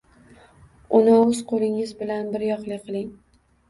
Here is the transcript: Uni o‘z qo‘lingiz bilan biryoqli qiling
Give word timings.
Uni 1.01 1.13
o‘z 1.17 1.43
qo‘lingiz 1.53 1.95
bilan 2.03 2.35
biryoqli 2.35 2.85
qiling 2.85 3.19